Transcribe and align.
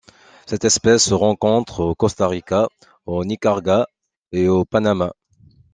Cette 0.47 0.65
espèce 0.65 1.03
se 1.05 1.13
rencontre 1.13 1.81
au 1.81 1.93
Costa 1.93 2.27
Rica, 2.27 2.67
au 3.05 3.23
Nicaragua 3.23 3.85
et 4.31 4.47
au 4.47 4.65
Panama. 4.65 5.13